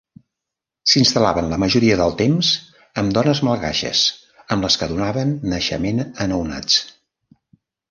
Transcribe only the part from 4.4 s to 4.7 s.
amb